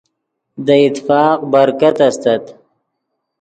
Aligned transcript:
دے 0.65 0.75
اتفاق 0.87 1.37
برکت 1.51 1.97
استت 2.07 2.43